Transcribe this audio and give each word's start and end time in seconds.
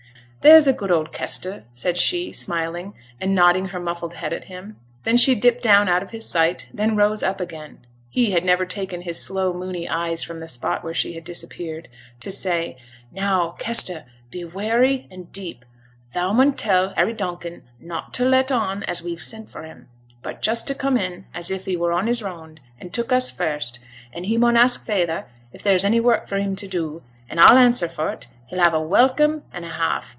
'There's 0.43 0.65
a 0.65 0.73
good 0.73 0.89
old 0.89 1.13
Kester,' 1.13 1.65
said 1.71 1.95
she, 1.97 2.31
smiling, 2.31 2.95
and 3.21 3.35
nodding 3.35 3.67
her 3.67 3.79
muffled 3.79 4.15
head 4.15 4.33
at 4.33 4.45
him; 4.45 4.75
then 5.03 5.15
she 5.15 5.35
dipped 5.35 5.61
down 5.61 5.87
out 5.87 6.01
of 6.01 6.09
his 6.09 6.27
sight, 6.27 6.67
then 6.73 6.95
rose 6.95 7.21
up 7.21 7.39
again 7.39 7.77
(he 8.09 8.31
had 8.31 8.43
never 8.43 8.65
taken 8.65 9.03
his 9.03 9.21
slow, 9.23 9.53
mooney 9.53 9.87
eyes 9.87 10.23
from 10.23 10.39
the 10.39 10.47
spot 10.47 10.83
where 10.83 10.95
she 10.95 11.13
had 11.13 11.23
disappeared) 11.23 11.87
to 12.21 12.31
say 12.31 12.75
'Now, 13.11 13.53
Kester, 13.59 14.05
be 14.31 14.43
wary 14.43 15.07
and 15.11 15.31
deep 15.31 15.63
thou 16.15 16.33
mun 16.33 16.53
tell 16.53 16.89
Harry 16.95 17.13
Donkin 17.13 17.61
not 17.79 18.11
to 18.15 18.25
let 18.25 18.51
on 18.51 18.81
as 18.85 19.03
we've 19.03 19.21
sent 19.21 19.47
for 19.47 19.61
him, 19.61 19.89
but 20.23 20.41
just 20.41 20.65
to 20.65 20.73
come 20.73 20.97
in 20.97 21.25
as 21.35 21.51
if 21.51 21.65
he 21.65 21.77
were 21.77 21.93
on 21.93 22.07
his 22.07 22.23
round, 22.23 22.61
and 22.79 22.91
took 22.91 23.11
us 23.13 23.29
first; 23.29 23.77
and 24.11 24.25
he 24.25 24.37
mun 24.39 24.57
ask 24.57 24.83
feyther 24.87 25.27
if 25.53 25.61
there 25.61 25.75
is 25.75 25.85
any 25.85 25.99
work 25.99 26.27
for 26.27 26.37
him 26.37 26.55
to 26.55 26.67
do; 26.67 27.03
and 27.29 27.39
I'll 27.39 27.59
answer 27.59 27.87
for 27.87 28.15
't, 28.15 28.25
he'll 28.47 28.63
have 28.63 28.73
a 28.73 28.81
welcome 28.81 29.43
and 29.53 29.65
a 29.65 29.69
half. 29.69 30.09